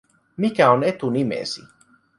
Mikä 0.37 0.69
on 0.71 0.83
etunimesi? 0.83 1.61